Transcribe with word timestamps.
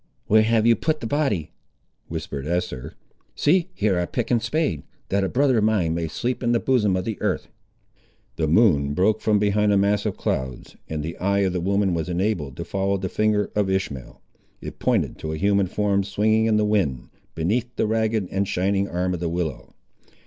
"Where 0.25 0.41
have 0.41 0.65
you 0.65 0.75
put 0.75 0.99
the 0.99 1.05
body?" 1.05 1.51
whispered 2.07 2.47
Esther. 2.47 2.95
"See, 3.35 3.69
here 3.75 3.99
are 3.99 4.07
pick 4.07 4.31
and 4.31 4.41
spade, 4.41 4.81
that 5.09 5.23
a 5.23 5.29
brother 5.29 5.59
of 5.59 5.63
mine 5.65 5.93
may 5.93 6.07
sleep 6.07 6.41
in 6.41 6.53
the 6.53 6.59
bosom 6.59 6.95
of 6.97 7.05
the 7.05 7.21
earth!" 7.21 7.49
The 8.35 8.47
moon 8.47 8.95
broke 8.95 9.21
from 9.21 9.37
behind 9.37 9.71
a 9.71 9.77
mass 9.77 10.07
of 10.07 10.17
clouds, 10.17 10.75
and 10.89 11.03
the 11.03 11.17
eye 11.19 11.41
of 11.41 11.53
the 11.53 11.61
woman 11.61 11.93
was 11.93 12.09
enabled 12.09 12.57
to 12.57 12.65
follow 12.65 12.97
the 12.97 13.09
finger 13.09 13.51
of 13.55 13.69
Ishmael. 13.69 14.19
It 14.59 14.79
pointed 14.79 15.19
to 15.19 15.33
a 15.33 15.37
human 15.37 15.67
form 15.67 16.03
swinging 16.03 16.47
in 16.47 16.57
the 16.57 16.65
wind, 16.65 17.09
beneath 17.35 17.75
the 17.75 17.85
ragged 17.85 18.27
and 18.31 18.47
shining 18.47 18.87
arm 18.87 19.13
of 19.13 19.19
the 19.19 19.29
willow. 19.29 19.75